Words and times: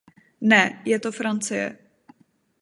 Ne, 0.51 0.61
je 0.85 0.99
to 0.99 1.11
Francie! 1.11 1.65